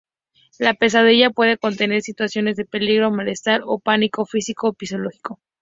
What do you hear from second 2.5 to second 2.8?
de